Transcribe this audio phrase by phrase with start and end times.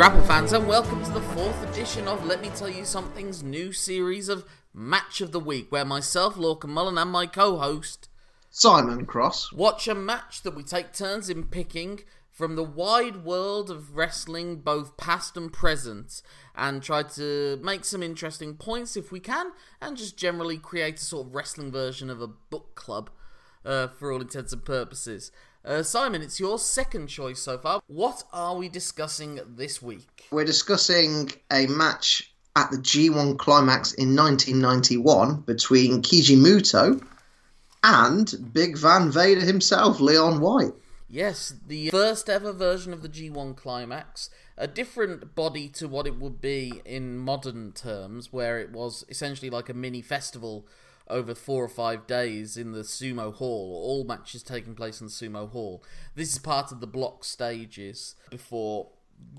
[0.00, 3.70] Grapple fans, and welcome to the fourth edition of Let Me Tell You Something's new
[3.70, 8.08] series of Match of the Week, where myself, Lorcan Mullen, and my co host
[8.48, 9.52] Simon Cross.
[9.52, 12.00] watch a match that we take turns in picking
[12.30, 16.22] from the wide world of wrestling, both past and present,
[16.54, 21.04] and try to make some interesting points if we can, and just generally create a
[21.04, 23.10] sort of wrestling version of a book club
[23.64, 25.30] uh, for all intents and purposes.
[25.64, 27.82] Uh, Simon, it's your second choice so far.
[27.86, 30.26] What are we discussing this week?
[30.30, 37.04] We're discussing a match at the G1 Climax in 1991 between Keiji Muto
[37.82, 40.72] and Big Van Vader himself, Leon White.
[41.08, 46.18] Yes, the first ever version of the G1 Climax, a different body to what it
[46.18, 50.66] would be in modern terms, where it was essentially like a mini festival
[51.10, 55.12] over four or five days in the Sumo Hall, all matches taking place in the
[55.12, 55.82] Sumo Hall.
[56.14, 58.88] This is part of the block stages before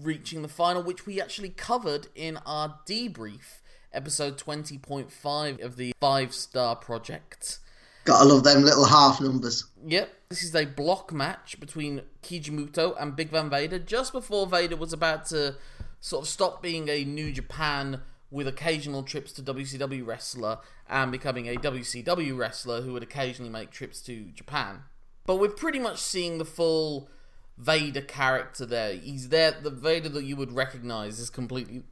[0.02, 3.61] reaching the final, which we actually covered in our debrief,
[3.94, 7.59] episode 20.5 of the Five Star Project.
[8.03, 9.66] Gotta love them little half numbers.
[9.86, 14.47] Yep, this is a block match between Keiji Muto and Big Van Vader just before
[14.47, 15.55] Vader was about to
[15.99, 20.58] sort of stop being a New Japan with occasional trips to WCW wrestler
[20.92, 24.84] and becoming a WCW wrestler who would occasionally make trips to Japan.
[25.25, 27.09] But we're pretty much seeing the full
[27.58, 28.94] Vader character there.
[28.94, 31.83] He's there, the Vader that you would recognize is completely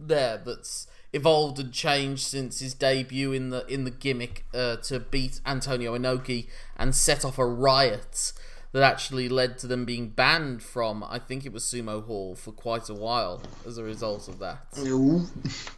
[0.00, 4.98] there that's evolved and changed since his debut in the in the gimmick uh, to
[4.98, 8.32] beat Antonio Inoki and set off a riot
[8.72, 12.52] that actually led to them being banned from I think it was Sumo Hall for
[12.52, 14.66] quite a while as a result of that.
[14.78, 15.26] Ooh.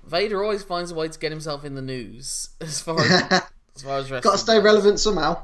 [0.06, 3.10] Vader always finds a way to get himself in the news as far as
[3.76, 4.64] as far as wrestling Gotta stay goes.
[4.64, 5.42] relevant somehow.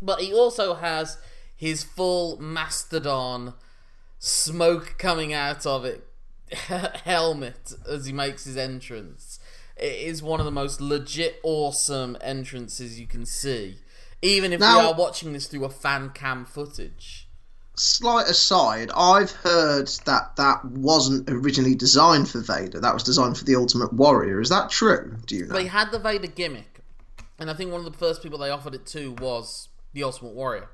[0.00, 1.18] But he also has
[1.56, 3.54] his full mastodon
[4.18, 6.06] smoke coming out of it
[7.04, 9.38] helmet as he makes his entrance.
[9.76, 13.78] It is one of the most legit awesome entrances you can see.
[14.22, 17.28] Even if we are watching this through a fan cam footage.
[17.74, 22.80] Slight aside, I've heard that that wasn't originally designed for Vader.
[22.80, 24.40] That was designed for the Ultimate Warrior.
[24.40, 25.16] Is that true?
[25.26, 25.54] Do you know?
[25.54, 26.80] They had the Vader gimmick,
[27.38, 30.34] and I think one of the first people they offered it to was the Ultimate
[30.34, 30.68] Warrior.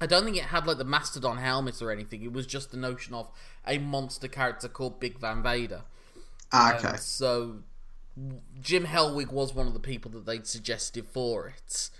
[0.00, 2.22] I don't think it had like the Mastodon helmet or anything.
[2.22, 3.30] It was just the notion of
[3.66, 5.82] a monster character called Big Van Vader.
[6.52, 6.88] Ah, okay.
[6.88, 7.56] And so
[8.60, 11.90] Jim Hellwig was one of the people that they'd suggested for it,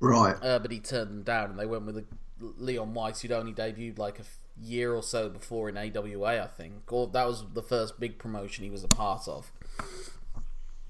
[0.00, 0.36] Right.
[0.42, 2.04] uh, but he turned them down, and they went with a
[2.40, 6.46] Leon White, who'd only debuted like a f- year or so before in AWA, I
[6.46, 9.50] think, or that was the first big promotion he was a part of.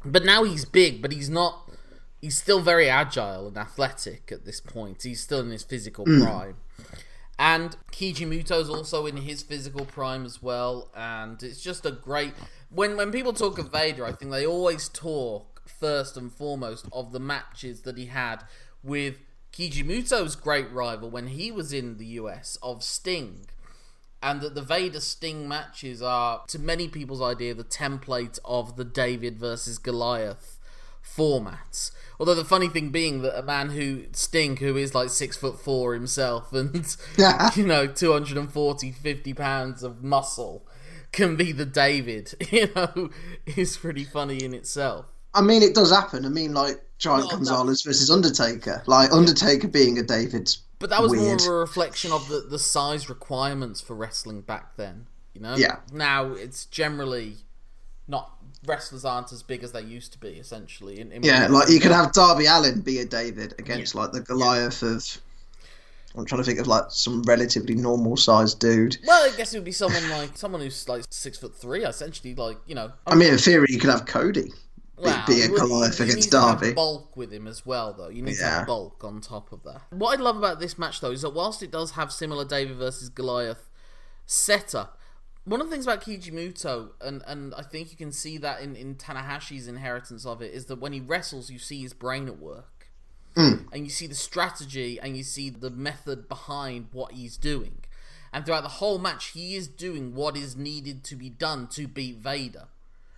[0.04, 1.70] But now he's big, but he's not.
[2.20, 5.02] He's still very agile and athletic at this point.
[5.04, 6.56] He's still in his physical prime.
[7.38, 12.34] And Keiji Muto's also in his physical prime as well, and it's just a great.
[12.70, 17.12] When when people talk of Vader, I think they always talk first and foremost of
[17.12, 18.38] the matches that he had
[18.82, 19.16] with
[19.52, 23.46] Keiji Muto's great rival when he was in the US of Sting,
[24.22, 28.84] and that the Vader Sting matches are, to many people's idea, the template of the
[28.84, 30.58] David versus Goliath
[31.04, 31.90] formats.
[32.20, 35.60] Although the funny thing being that a man who Sting, who is like six foot
[35.60, 36.96] four himself and
[37.56, 40.66] you know 240, 50 pounds of muscle,
[41.12, 43.10] can be the David, you know,
[43.46, 45.06] is pretty funny in itself.
[45.34, 46.24] I mean, it does happen.
[46.24, 47.36] I mean, like Giant no.
[47.36, 48.82] Gonzalez versus Undertaker.
[48.86, 50.62] Like Undertaker being a David's.
[50.78, 51.24] But that was Weird.
[51.24, 55.06] more of a reflection of the, the size requirements for wrestling back then.
[55.34, 55.56] You know.
[55.56, 55.76] Yeah.
[55.92, 57.36] Now it's generally
[58.06, 58.32] not
[58.66, 60.30] wrestlers aren't as big as they used to be.
[60.30, 61.00] Essentially.
[61.00, 64.20] In, in Yeah, like you could have Darby Allin be a David against like the
[64.20, 65.20] Goliath of.
[66.16, 68.96] I'm trying to think of like some relatively normal sized dude.
[69.06, 72.34] Well, I guess it would be someone like someone who's like six foot three, essentially.
[72.34, 72.92] Like you know.
[73.06, 74.50] I mean, in theory, you could have Cody
[75.00, 76.72] Wow, be a Goliath against Darby.
[76.72, 78.08] bulk with him as well, though.
[78.08, 79.82] You need to have bulk on top of that.
[79.90, 82.76] What I love about this match, though, is that whilst it does have similar David
[82.76, 83.70] versus Goliath
[84.26, 84.98] setup,
[85.44, 88.60] one of the things about Keiji Muto, and, and I think you can see that
[88.60, 92.28] in, in Tanahashi's inheritance of it, is that when he wrestles, you see his brain
[92.28, 92.90] at work.
[93.34, 93.68] Mm.
[93.72, 97.84] And you see the strategy and you see the method behind what he's doing.
[98.32, 101.86] And throughout the whole match, he is doing what is needed to be done to
[101.86, 102.68] beat Vader.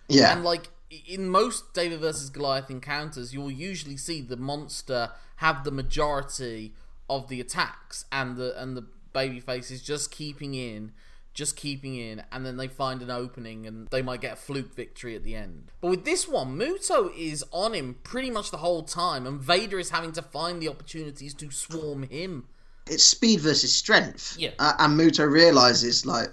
[0.07, 0.69] Yeah, And like
[1.07, 6.73] in most David versus Goliath encounters, you'll usually see the monster have the majority
[7.09, 10.91] of the attacks, and the and the babyface is just keeping in,
[11.33, 14.73] just keeping in, and then they find an opening, and they might get a fluke
[14.75, 15.71] victory at the end.
[15.81, 19.79] But with this one, Muto is on him pretty much the whole time, and Vader
[19.79, 22.47] is having to find the opportunities to swarm him.
[22.87, 24.35] it's speed versus strength.
[24.37, 24.51] Yeah.
[24.59, 26.29] Uh, and Muto realizes like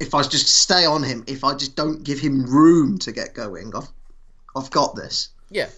[0.00, 3.34] if I just stay on him, if I just don't give him room to get
[3.34, 3.88] going, I've
[4.58, 5.30] I've got this.
[5.50, 5.68] Yeah.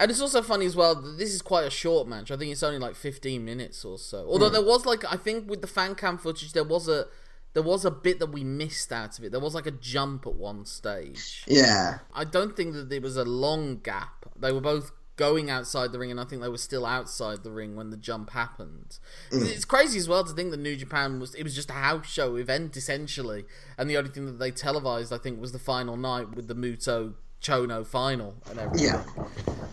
[0.00, 0.94] And it's also funny as well.
[0.94, 2.30] that This is quite a short match.
[2.30, 4.26] I think it's only like fifteen minutes or so.
[4.28, 4.54] Although hmm.
[4.54, 7.06] there was like, I think with the fan cam footage, there was a
[7.54, 9.32] there was a bit that we missed out of it.
[9.32, 11.44] There was like a jump at one stage.
[11.48, 14.26] Yeah, I don't think that there was a long gap.
[14.38, 17.50] They were both going outside the ring, and I think they were still outside the
[17.50, 19.00] ring when the jump happened.
[19.32, 19.42] Hmm.
[19.42, 22.06] It's crazy as well to think that New Japan was it was just a house
[22.06, 23.44] show event essentially,
[23.76, 26.54] and the only thing that they televised, I think, was the final night with the
[26.54, 28.86] Muto Chono final and everything.
[28.88, 29.04] yeah,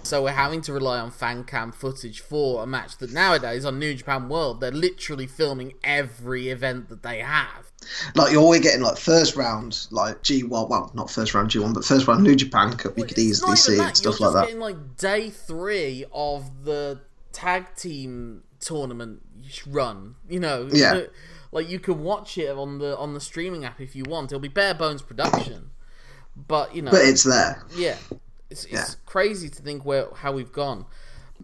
[0.03, 3.79] So we're having to rely on fan cam footage for a match that nowadays on
[3.79, 7.71] New Japan World they're literally filming every event that they have.
[8.15, 11.83] like you're always getting like first round like G1, well not first round G1, but
[11.83, 12.97] first round New Japan Cup.
[12.97, 14.45] You could easily see that, and stuff like that.
[14.45, 17.01] Getting like day three of the
[17.31, 19.21] tag team tournament
[19.67, 20.15] run.
[20.29, 21.01] You know, Yeah.
[21.51, 24.31] like you can watch it on the on the streaming app if you want.
[24.31, 25.71] It'll be bare bones production,
[26.47, 27.63] but you know, But it's there.
[27.75, 27.97] yeah,
[28.49, 28.85] it's, it's Yeah.
[29.05, 30.85] crazy to think where how we've gone.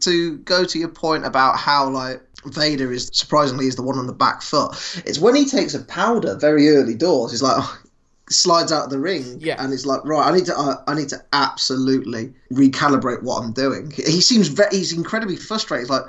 [0.01, 4.07] to go to your point about how like Vader is surprisingly is the one on
[4.07, 4.71] the back foot.
[5.05, 7.31] It's when he takes a powder very early doors.
[7.31, 7.77] He's like oh,
[8.29, 9.61] slides out of the ring, Yeah.
[9.63, 10.25] and it's like right.
[10.27, 13.91] I need to uh, I need to absolutely recalibrate what I'm doing.
[13.91, 15.83] He seems ve- he's incredibly frustrated.
[15.83, 16.05] He's like,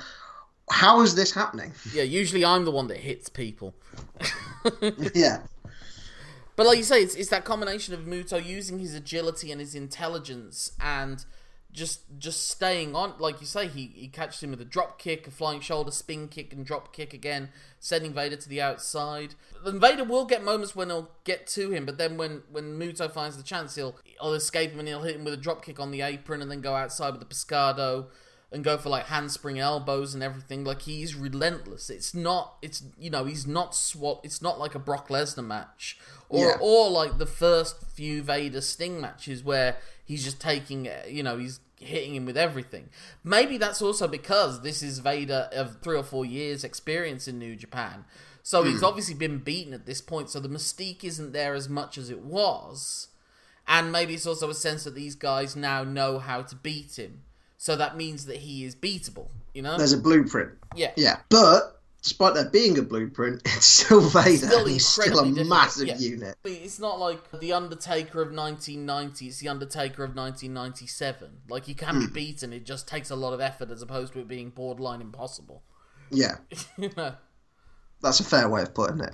[0.71, 1.73] how is this happening?
[1.93, 3.75] Yeah, usually I'm the one that hits people.
[5.15, 5.41] yeah,
[6.57, 9.75] But like you say, it's, it's that combination of Muto using his agility and his
[9.75, 11.25] intelligence and
[11.73, 13.15] just just staying on.
[13.19, 16.29] Like you say, he, he catches him with a drop kick, a flying shoulder, spin
[16.29, 17.49] kick, and drop kick again,
[17.81, 19.35] sending Vader to the outside.
[19.65, 23.11] And Vader will get moments when he'll get to him, but then when, when Muto
[23.11, 25.81] finds the chance, he'll, he'll escape him and he'll hit him with a drop kick
[25.81, 28.07] on the apron and then go outside with the Pescado
[28.53, 30.63] and go for like handspring elbows and everything.
[30.65, 31.89] Like he's relentless.
[31.89, 32.59] It's not.
[32.61, 34.21] It's you know he's not swat.
[34.23, 35.99] It's not like a Brock Lesnar match
[36.33, 36.57] or Yeah.
[36.61, 41.37] or like the first few Vader Sting matches where he's just taking uh, you know
[41.39, 42.89] he's hitting him with everything.
[43.25, 47.57] Maybe that's also because this is Vader of three or four years experience in New
[47.57, 48.05] Japan.
[48.45, 50.31] So he's obviously been beaten at this point.
[50.31, 53.09] So the mystique isn't there as much as it was.
[53.69, 57.23] And maybe it's also a sense that these guys now know how to beat him.
[57.59, 59.77] So that means that he is beatable, you know?
[59.79, 60.51] there's a blueprint.
[60.75, 60.91] yeah.
[60.97, 64.47] Yeah, but despite there being a blueprint, it's still Vader.
[64.47, 65.99] Still he's still a difficult, massive yeah.
[65.99, 66.37] unit.
[66.45, 71.31] It's not like The Undertaker of 1990, it's The Undertaker of 1997.
[71.49, 72.13] Like, you can be hmm.
[72.13, 75.63] beaten, it just takes a lot of effort as opposed to it being borderline impossible.
[76.11, 76.37] Yeah,
[76.77, 77.15] You know?
[78.03, 79.13] That's a fair way of putting it.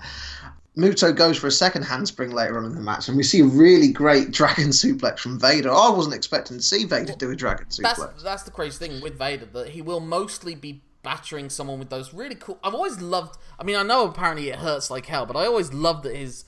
[0.79, 3.45] Muto goes for a second handspring later on in the match, and we see a
[3.45, 5.71] really great dragon suplex from Vader.
[5.71, 8.23] I wasn't expecting to see Vader do a dragon that's, suplex.
[8.23, 12.13] that's the crazy thing with Vader, that he will mostly be battering someone with those
[12.13, 12.59] really cool.
[12.63, 13.39] I've always loved.
[13.59, 16.45] I mean, I know apparently it hurts like hell, but I always loved that his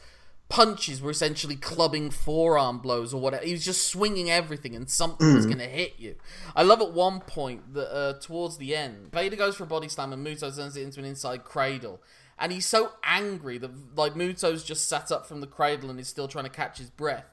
[0.48, 3.44] punches were essentially clubbing forearm blows or whatever.
[3.44, 6.16] He was just swinging everything, and something was going to hit you.
[6.56, 9.88] I love at one point that uh, towards the end, Vader goes for a body
[9.88, 12.02] slam, and Muto turns it into an inside cradle.
[12.36, 16.08] And he's so angry that like Muto's just sat up from the cradle and is
[16.08, 17.29] still trying to catch his breath.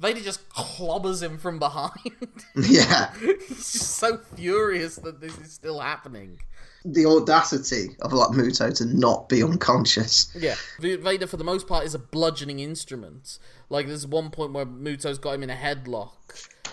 [0.00, 1.92] Vader just clobbers him from behind.
[2.56, 6.40] yeah, He's just so furious that this is still happening.
[6.84, 10.34] the audacity of like Muto to not be unconscious.
[10.34, 10.54] Yeah.
[10.80, 13.38] Vader, for the most part, is a bludgeoning instrument.
[13.68, 16.12] Like, there's one point where Muto's got him in a headlock.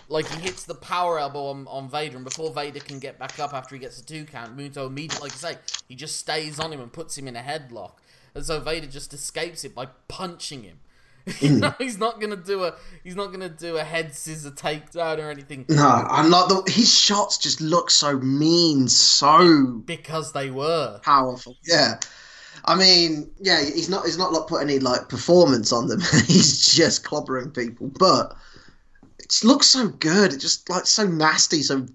[0.09, 3.37] Like, he hits the power elbow on, on Vader, and before Vader can get back
[3.39, 5.57] up after he gets a two count, Muto immediately, like I say,
[5.89, 7.91] he just stays on him and puts him in a headlock.
[8.33, 10.79] And so Vader just escapes it by punching him.
[11.27, 11.59] Mm.
[11.59, 15.29] know, he's not gonna do a he's not gonna do a head scissor takedown or
[15.29, 16.47] anything No, I'm not.
[16.49, 20.99] The, his shots just look so mean, so because they were.
[21.03, 21.57] powerful.
[21.65, 21.99] Yeah.
[22.65, 24.05] I mean, yeah, he's not.
[24.05, 26.01] He's not like put any like performance on them.
[26.27, 28.35] he's just clobbering people, but
[29.19, 30.33] it just looks so good.
[30.33, 31.85] It just like so nasty, so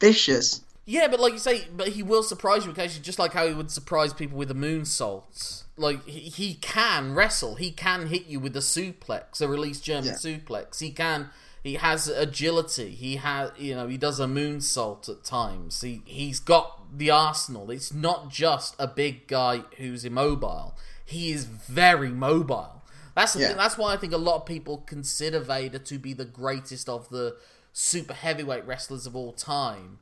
[0.00, 0.62] vicious.
[0.90, 3.52] Yeah, but like you say, but he will surprise you occasionally, just like how he
[3.52, 5.64] would surprise people with a moonsault.
[5.76, 10.06] Like he, he can wrestle, he can hit you with a suplex, a release German
[10.06, 10.12] Yeah.
[10.14, 10.80] suplex.
[10.80, 11.28] He can,
[11.62, 12.88] he has agility.
[12.94, 15.82] He has, you know, he does a moonsault at times.
[15.82, 17.70] He he's got the arsenal.
[17.70, 20.74] It's not just a big guy who's immobile.
[21.04, 22.82] He is very mobile.
[23.14, 23.48] That's the Yeah.
[23.48, 26.88] thing, that's why I think a lot of people consider Vader to be the greatest
[26.88, 27.36] of the
[27.74, 29.98] super heavyweight wrestlers of all time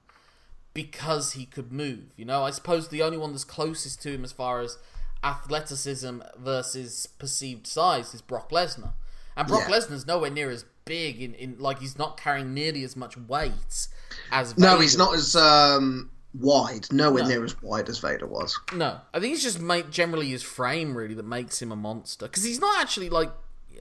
[0.77, 2.13] because he could move.
[2.17, 4.77] You know, I suppose the only one that's closest to him as far as
[5.25, 8.93] athleticism versus perceived size is Brock Lesnar.
[9.37, 9.75] And Brock Yeah.
[9.77, 13.89] Lesnar's nowhere near as big in, in like he's not carrying nearly as much weight
[14.31, 16.87] as No, he's not as um, wide.
[16.93, 17.29] Nowhere No.
[17.31, 18.59] near as wide as Vader was.
[18.75, 22.27] No, I think it's just make, generally his frame really that makes him a monster
[22.27, 23.31] because he's not actually like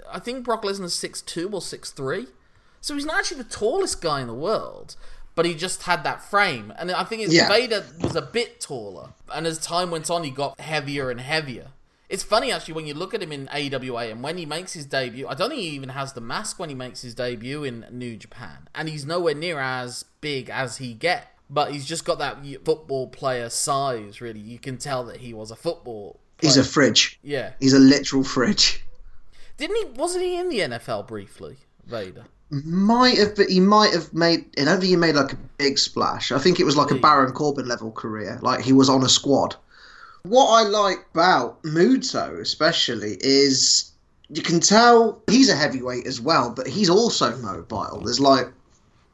[0.09, 2.27] I think Brock Lesnar's six two or six three,
[2.79, 4.95] so he's not actually the tallest guy in the world.
[5.35, 7.49] But he just had that frame, and I think it's Yeah.
[7.49, 11.67] Vader was a bit taller, and as time went on, he got heavier and heavier.
[12.07, 14.85] It's funny actually when you look at him in AWA and when he makes his
[14.85, 15.27] debut.
[15.27, 18.15] I don't think he even has the mask when he makes his debut in New
[18.15, 21.31] Japan, and he's nowhere near as big as he get.
[21.49, 24.21] But he's just got that football player size.
[24.21, 26.19] Really, you can tell that he was a football.
[26.41, 27.19] He's a fridge.
[27.23, 28.83] Yeah, He's a literal fridge.
[29.57, 29.85] didn't he?
[29.99, 32.25] Wasn't he in the NFL briefly, Vader?
[32.63, 34.45] Might have, but he might have made.
[34.57, 36.31] I don't think he made like a big splash.
[36.31, 38.39] I think it was like a Baron Corbin level career.
[38.41, 39.55] Like he was on a squad.
[40.23, 43.91] What I like about Muto, especially, is
[44.29, 48.01] you can tell he's a heavyweight as well, but he's also mobile.
[48.03, 48.47] There's like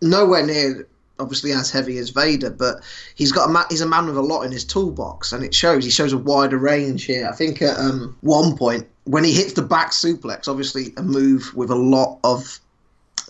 [0.02, 0.88] nowhere near,
[1.20, 2.82] obviously, as heavy as Vader, but
[3.16, 5.56] he's got a ma- he's a man with a lot in his toolbox, and it
[5.56, 5.84] shows.
[5.84, 7.28] He shows a wider range here.
[7.28, 11.54] I think at um, one point when he hits the back suplex, obviously a move
[11.56, 12.60] with a lot of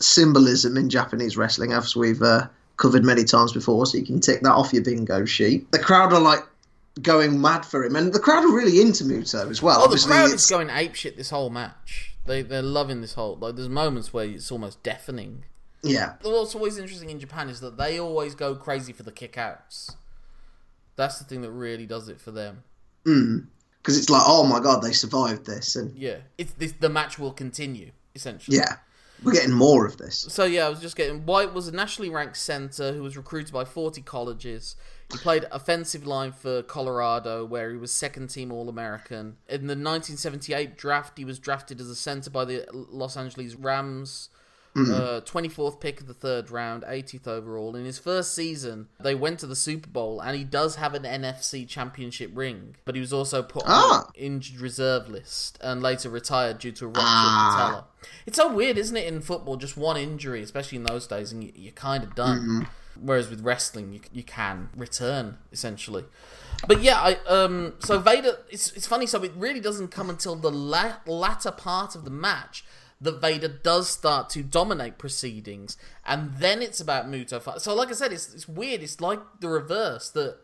[0.04, 4.42] symbolism in Japanese wrestling, as we've uh, covered many times before, so you can tick
[4.42, 5.72] that off your bingo sheet.
[5.72, 6.44] The crowd are like
[7.02, 9.78] going mad for him, and the crowd are really into Muto as well.
[9.78, 12.14] Oh, the Obviously, crowd it's- is going apeshit this whole match.
[12.26, 13.56] They they're loving this whole like.
[13.56, 15.46] There's moments where it's almost deafening.
[15.84, 19.96] yeah, What's always interesting in Japan is that they always go crazy for the kickouts.
[20.96, 22.64] That's the thing that really does it for them.
[23.04, 27.18] because it's like, oh my god, they survived this, and Yeah, it's this, the match
[27.18, 28.58] will continue essentially.
[28.58, 28.76] yeah,
[29.24, 30.26] we're getting more of this.
[30.30, 31.26] So yeah, I was just getting.
[31.26, 34.76] White was a nationally ranked center who was recruited by 40 colleges.
[35.12, 39.38] He played offensive line for Colorado, where he was second team All American.
[39.48, 44.30] In the 1978 draft, he was drafted as a center by the Los Angeles Rams.
[44.74, 47.76] Uh, 24th pick of the third round, 80th overall.
[47.76, 51.04] In his first season, they went to the Super Bowl, and he does have an
[51.04, 54.08] NFC championship ring, but he was also put on Ah.
[54.16, 57.54] the injured reserve list and later retired due to a ruptured Ah.
[57.68, 57.86] patella.
[58.26, 59.58] It's so weird, isn't it, in football?
[59.58, 62.68] Just one injury, especially in those days, and you, you're kind of done.
[63.00, 66.06] Whereas with wrestling, you, you can return essentially.
[66.68, 68.38] But yeah, I um so Vader.
[68.50, 69.08] It's it's funny.
[69.08, 72.64] So it really doesn't come until the la- latter part of the match
[73.02, 77.60] that Vader does start to dominate proceedings, and then it's about Muto.
[77.60, 78.82] So like I said, it's it's weird.
[78.84, 80.38] It's like the reverse that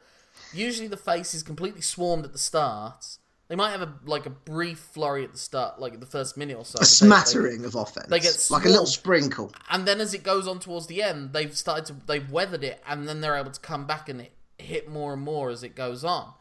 [0.54, 3.18] usually the face is completely swarmed at the start.
[3.48, 6.58] They might have a like a brief flurry at the start, like the first minute
[6.58, 6.78] or so.
[6.78, 9.54] A but they- they- smattering of offense, they get like a little sprinkle.
[9.70, 12.82] and then as it goes on towards the end, they've started to they've weathered it,
[12.88, 16.04] and then they're able to come back and hit more and more as it goes
[16.04, 16.34] on.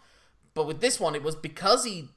[0.54, 2.08] But with this one, it was because he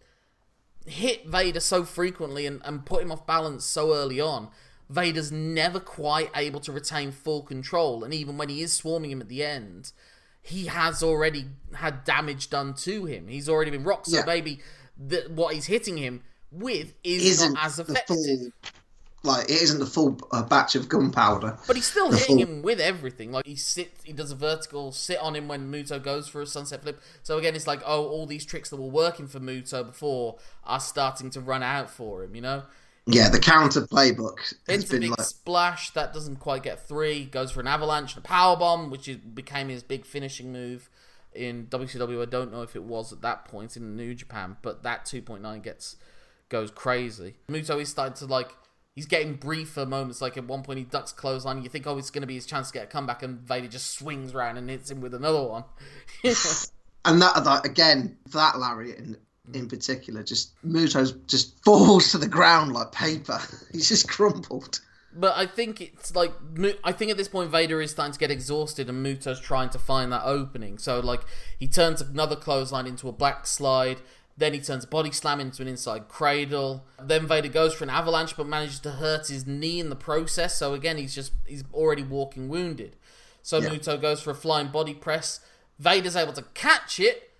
[0.86, 4.50] hit Vader so frequently and, and put him off balance so early on.
[4.90, 9.22] Vader's never quite able to retain full control, and even when he is swarming him
[9.22, 9.92] at the end,
[10.42, 11.46] he has already
[11.76, 13.28] had damage done to him.
[13.28, 14.26] He's already been rocked, so Yeah.
[14.26, 14.62] maybe
[14.98, 18.16] the, what he's hitting him with is Isn't not as the effective.
[18.18, 18.52] full,
[19.24, 21.58] like it isn't the full uh, batch of gunpowder.
[21.68, 23.32] But he's still The hitting full- him with everything.
[23.32, 26.46] Like he sit, he does a vertical sit on him when Muto goes for a
[26.46, 27.02] sunset flip.
[27.24, 30.80] So again, it's like, oh, all these tricks that were working for Muto before are
[30.80, 32.34] starting to run out for him.
[32.36, 32.64] You know,
[33.06, 37.26] Yeah, the counter playbook has into been big like splash that doesn't quite get three.
[37.26, 40.90] Goes for an avalanche and a power bomb, which is, became his big finishing move
[41.34, 42.22] in WCW.
[42.22, 45.62] I don't know if it was at that point in New Japan, but that 2.9
[45.62, 45.96] gets
[46.48, 47.36] goes crazy.
[47.50, 48.50] Muto is starting to like.
[48.96, 50.22] He's getting briefer moments.
[50.22, 51.62] Like at one point, he ducks clothesline.
[51.64, 53.68] You think, oh, it's going to be his chance to get a comeback, and Vader
[53.68, 55.64] just swings around and hits him with another one.
[57.06, 59.16] and that, that again, that lariat in
[59.50, 59.56] mm.
[59.56, 63.40] in particular, just Muto's just falls to the ground like paper.
[63.72, 64.82] He's just crumpled.
[65.12, 66.34] But I think it's like
[66.84, 69.80] I think at this point Vader is starting to get exhausted, and Muto's trying to
[69.80, 70.78] find that opening.
[70.78, 71.22] So like
[71.58, 74.02] he turns another clothesline into a backslide,
[74.40, 76.86] then he turns a body slam into an inside cradle.
[77.02, 80.56] Then Vader goes for an avalanche, but manages to hurt his knee in the process.
[80.56, 82.96] So again, he's just he's already walking wounded.
[83.42, 83.70] So Yeah.
[83.70, 85.42] Muto goes for a flying body press.
[85.78, 87.32] Vader's able to catch it,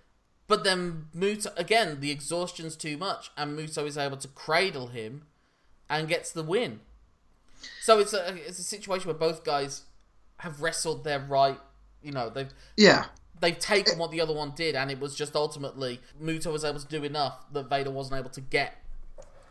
[0.46, 5.22] but then Muto again the exhaustion's too much, and Muto is able to cradle him
[5.88, 6.80] and gets the win.
[7.80, 9.84] So it's a it's a situation where both guys
[10.38, 11.58] have wrestled their right.
[12.02, 13.06] You know they've Yeah,
[13.40, 16.80] they've taken what the other one did, and it was just ultimately Muto was able
[16.80, 18.76] to do enough that Vader wasn't able to get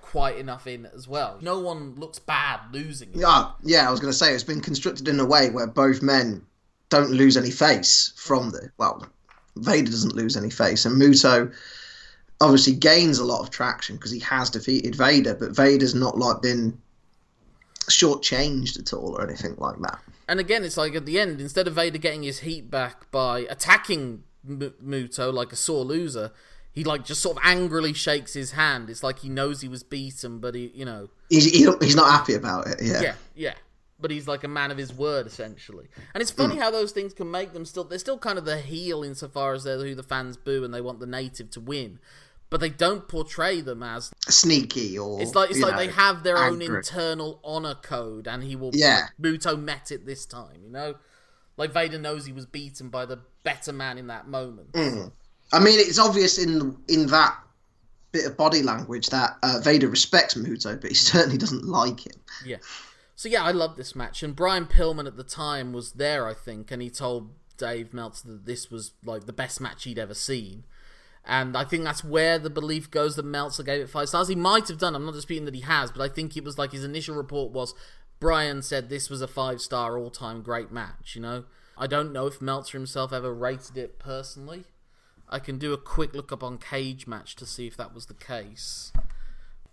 [0.02, 1.38] quite enough in as well.
[1.42, 3.10] No one looks bad losing.
[3.14, 3.88] Yeah, yeah.
[3.88, 6.46] I was going to say it's been constructed in a way where both men
[6.90, 9.06] don't lose any face from the well.
[9.58, 11.54] Vader doesn't lose any face, and Muto
[12.42, 16.42] obviously gains a lot of traction because he has defeated Vader, but Vader's not like
[16.42, 16.80] been
[17.90, 20.00] shortchanged at all or anything like that.
[20.30, 23.40] And again, it's like at the end, instead of Vader getting his heat back by
[23.50, 26.32] attacking M- Muto like a sore loser,
[26.72, 28.92] he like just sort of angrily shakes his hand.
[28.92, 32.36] It's like he knows he was beaten, but he, you know, He's he's not happy
[32.36, 32.78] about it.
[32.82, 33.02] Yeah.
[33.02, 33.54] yeah, yeah.
[34.00, 35.88] But he's like a man of his word, essentially.
[36.14, 36.60] And it's funny mm.
[36.62, 37.84] how those things can make them still.
[37.84, 40.80] They're still kind of the heel insofar as they're who the fans boo and they
[40.80, 42.00] want the native to win.
[42.50, 44.12] But they don't portray them as.
[44.28, 48.44] Sneaky or It's like it's like know, they have their own internal honor code, and
[48.44, 48.72] he will.
[48.74, 49.08] Yeah.
[49.22, 50.96] Muto met it this time, you know.
[51.58, 54.72] Like Vader knows he was beaten by the better man in that moment.
[54.72, 55.12] Mm.
[55.52, 57.38] I mean, it's obvious in in that
[58.12, 62.20] bit of body language that uh, Vader respects Muto, but he certainly doesn't like him.
[62.46, 62.58] Yeah.
[63.16, 66.34] So yeah, I love this match, and Brian Pillman at the time was there, I
[66.34, 70.14] think, and he told Dave Meltzer that this was like the best match he'd ever
[70.14, 70.64] seen.
[71.30, 74.30] And I think that's where the belief goes that Meltzer gave it five stars.
[74.30, 74.96] He might have done.
[74.96, 77.52] I'm not disputing that he has, but I think it was like his initial report
[77.52, 77.76] was
[78.20, 81.16] Brian said this was a five star all time great match.
[81.16, 81.44] You know,
[81.78, 84.64] I don't know if Meltzer himself ever rated it personally.
[85.30, 88.16] I can do a quick look up on Cagematch to see if that was the
[88.16, 88.92] case.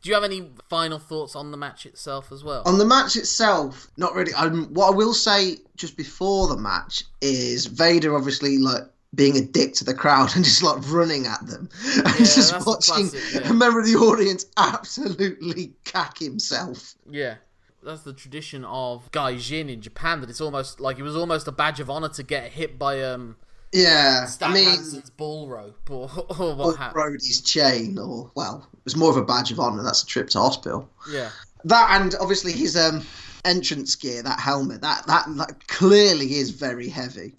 [0.02, 2.64] Do you have any final thoughts on the match itself as well?
[2.66, 4.34] On the match itself, not really.
[4.34, 8.82] Um, what I will say just before the match is Vader obviously like
[9.14, 12.64] being a dick to the crowd and just like running at them and just that's
[12.64, 13.50] the watching classic, yeah.
[13.50, 16.94] a member of the audience absolutely cack himself.
[17.08, 17.36] Yeah.
[17.82, 21.52] That's the tradition of Gaijin in Japan that it's almost like it was almost a
[21.52, 23.36] badge of honor to get hit by um
[23.72, 28.66] Yeah, Stan I mean, Hansen's bull rope or, or what have Brody's chain, or well,
[28.72, 29.84] it was more of a badge of honor.
[29.84, 30.90] That's a trip to hospital.
[31.08, 31.30] Yeah.
[31.64, 33.06] That and obviously his um
[33.44, 37.34] entrance gear, that helmet, that that, that clearly is very heavy,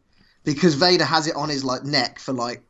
[0.47, 2.63] because Vader has it on his like neck for like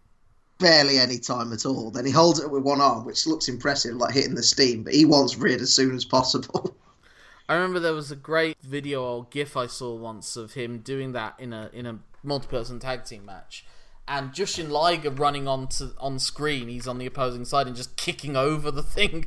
[0.57, 1.91] barely any time at all.
[1.91, 4.83] Then he holds it with one arm, which looks impressive, like hitting the steam.
[4.83, 6.75] But he wants rid as soon as possible.
[7.47, 11.11] I remember there was a great video or GIF I saw once of him doing
[11.11, 13.63] that in a in a multi-person tag team match,
[14.07, 16.69] and Jushin Liger running on to on screen.
[16.69, 19.25] He's on the opposing side and just kicking over the thing.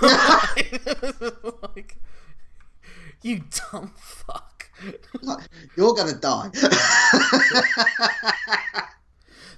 [1.76, 1.98] like,
[3.20, 4.49] you dumb fuck.
[5.76, 6.50] You're gonna die.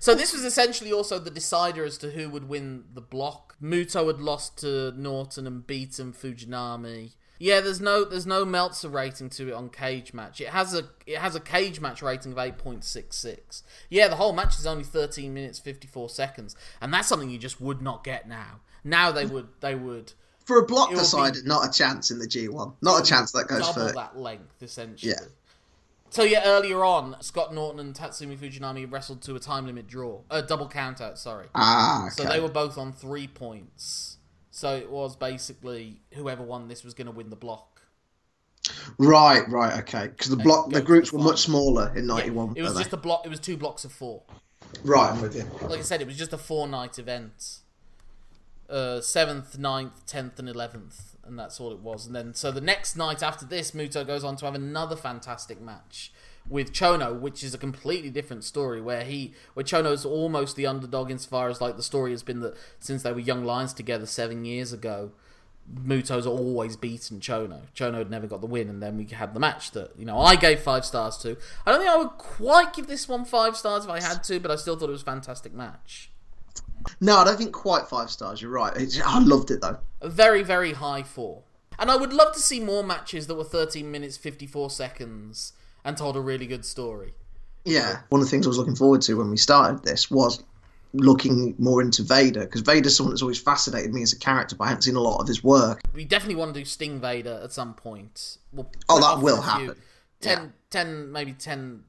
[0.03, 3.55] So this was essentially also the decider as to who would win the block.
[3.63, 7.13] Muto had lost to Norton and beaten Fujinami.
[7.39, 10.41] Yeah, there's no there's no Meltzer rating to it on Cagematch.
[10.41, 13.63] It has a it has a Cagematch rating of 8.66.
[13.91, 17.61] Yeah, the whole match is only 13 minutes 54 seconds, and that's something you just
[17.61, 18.59] would not get now.
[18.83, 22.11] Now they would they would For a block It will be- decider, not a chance
[22.11, 22.75] in the G1.
[22.83, 23.93] Not a chance that goes double for.
[23.95, 25.13] that length essentially.
[25.13, 25.21] Yeah.
[26.11, 30.21] So yeah, earlier on, Scott Norton and Tatsumi Fujinami wrestled to a time limit draw,
[30.31, 31.19] a double count out.
[31.19, 31.47] Sorry.
[31.55, 32.11] Ah, okay.
[32.15, 34.19] So they were both on three points.
[34.51, 37.81] So it was basically whoever won this was going to win the block.
[38.99, 40.09] Right, right, okay.
[40.09, 42.55] Because the block, the groups the were much smaller in Yeah, '91.
[42.57, 43.23] it was just a block.
[43.25, 44.23] It was two blocks of four.
[44.85, 45.13] right.
[45.13, 45.45] I'm with you.
[45.67, 47.61] Like I said, it was just a four-night event.
[48.73, 52.07] Uh, Seventh, 9th, tenth, and eleventh, and that's all it was.
[52.07, 55.61] And then, so the next night after this, Muto goes on to have another fantastic
[55.61, 56.11] match
[56.49, 58.81] with Chono, which is a completely different story.
[58.81, 62.57] Where he, where Chono's almost the underdog insofar as like the story has been that
[62.81, 65.13] since they were young lions together seven years ago,
[65.73, 67.61] Muto's always beaten Chono.
[67.75, 70.19] Chono had never got the win, and then we had the match that you know
[70.19, 71.37] I gave five stars to.
[71.67, 74.41] I don't think I would quite give this one five stars if I had to,
[74.41, 76.11] but I still thought it was a fantastic match.
[77.01, 78.41] No, I don't think quite five stars.
[78.43, 78.73] You're right.
[78.77, 79.79] It's, I loved it though.
[80.01, 81.43] A very very high four,
[81.79, 85.53] and I would love to see more matches that were thirteen minutes fifty four seconds
[85.85, 87.15] and told a really good story.
[87.65, 88.01] Yeah.
[88.09, 90.43] One of the things I was looking forward to when we started this was
[90.95, 94.65] looking more into Vader because Vader's someone that's always fascinated me as a character, but
[94.65, 95.81] I haven't seen a lot of his work.
[95.95, 98.39] We definitely want to do Sting Vader at some point.
[98.53, 99.77] We'll Oh, that will happen.
[100.21, 100.47] 10, Yeah.
[100.71, 101.85] 10, maybe 10,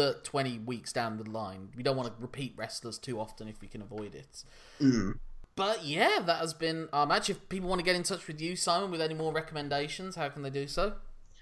[0.00, 1.68] the 20 weeks down the line.
[1.76, 4.44] We don't want to repeat wrestlers too often if we can avoid it.
[4.80, 5.18] Mm.
[5.56, 7.28] But yeah, that has been our match.
[7.28, 10.30] If people want to get in touch with you, Simon, with any more recommendations, how
[10.30, 10.94] can they do so?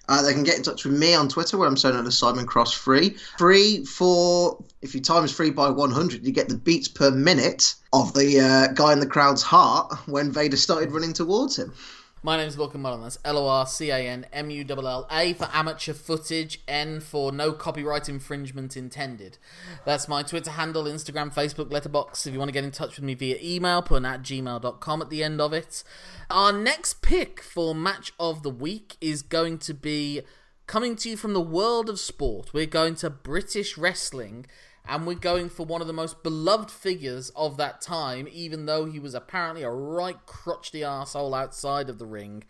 [0.09, 2.17] Uh, they can get in touch with me on Twitter, where I'm so known as
[2.17, 3.11] Simon Cross Free.
[3.37, 8.15] Free for if you times free by 100, you get the beats per minute of
[8.15, 11.75] the uh, guy in the crowd's heart when Vader started running towards him.
[12.21, 13.03] My name's Lorcan Mullen.
[13.03, 16.61] That's L O R C A N M U L L A for amateur footage,
[16.67, 19.39] N for no copyright infringement intended.
[19.85, 22.27] That's my Twitter handle, Instagram, Facebook, Letterboxd.
[22.27, 25.03] If you want to get in touch with me via email, put an at gmail.com
[25.03, 25.85] at the end of it.
[26.29, 30.23] Our next pick for match of the week is going to be
[30.67, 32.53] coming to you from the world of sport.
[32.53, 34.47] We're going to British wrestling
[34.89, 38.87] and we're going for one of the most beloved figures of that time, even though
[38.87, 42.45] he was apparently a right crotchety asshole outside of the ring.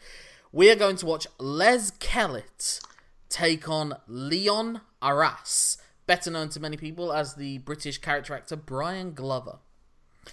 [0.53, 2.81] We are going to watch Les Kellett
[3.29, 9.13] take on Leon Arras, better known to many people as the British character actor Brian
[9.13, 9.59] Glover.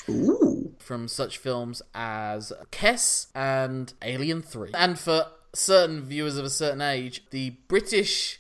[0.10, 0.76] Ooh.
[0.78, 4.72] from such films as Kes and Alien 3.
[4.74, 8.39] And for certain viewers of a certain age, the British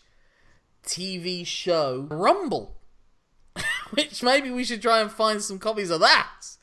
[0.85, 2.75] TV show Rumble,
[3.91, 6.55] which maybe we should try and find some copies of that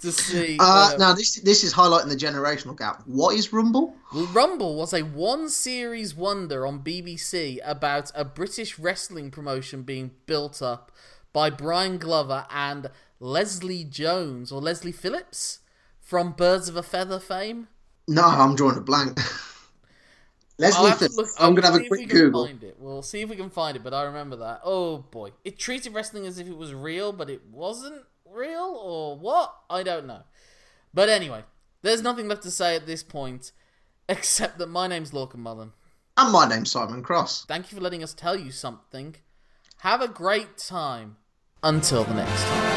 [0.00, 0.56] to see.
[0.58, 3.02] Uh, now this this is highlighting the generational gap.
[3.06, 3.94] What is Rumble?
[4.14, 10.12] Well, Rumble was a one series wonder on BBC about a British wrestling promotion being
[10.26, 10.90] built up
[11.32, 15.60] by Brian Glover and Leslie Jones or Leslie Phillips
[16.00, 17.68] from Birds of a Feather fame.
[18.08, 19.20] No, I'm drawing a blank.
[20.62, 22.46] I'll Leslie have to look- I'm gonna I'll have a quick Google.
[22.46, 22.76] Find it.
[22.78, 24.60] We'll see if we can find it, but I remember that.
[24.64, 29.16] Oh boy, it treated wrestling as if it was real, but it wasn't real, or
[29.16, 29.54] what?
[29.68, 30.22] I don't know.
[30.92, 31.44] But anyway,
[31.82, 33.52] there's nothing left to say at this point,
[34.08, 35.72] except that my name's Lorcan Mullen.
[36.16, 37.46] And my name's Simon Cross.
[37.46, 39.16] Thank you for letting us tell you something.
[39.78, 41.16] Have a great time.
[41.62, 42.70] Until the next time.